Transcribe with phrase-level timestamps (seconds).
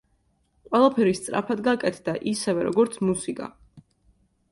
[0.69, 3.51] ყველაფერი სწრაფად გაკეთდა, ისევე, როგორც მუსიკა.